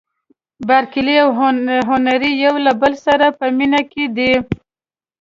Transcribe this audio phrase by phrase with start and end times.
[0.67, 1.29] بارکلي او
[1.93, 4.31] هنري یو له بل سره په مینه کې دي.